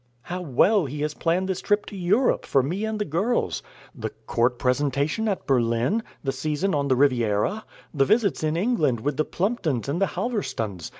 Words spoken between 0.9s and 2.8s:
has planned this trip to Europe for